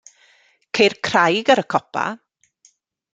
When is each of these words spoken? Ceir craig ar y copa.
Ceir 0.77 0.95
craig 1.07 1.53
ar 1.55 1.63
y 1.65 1.67
copa. 1.75 2.07